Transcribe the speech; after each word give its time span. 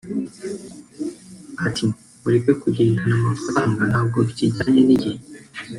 Ati 1.65 1.83
“Mureke 2.21 2.51
kugendana 2.61 3.15
amafaranga 3.23 3.81
ntabwo 3.91 4.17
bikijyanye 4.27 4.81
n’igihe 4.85 5.19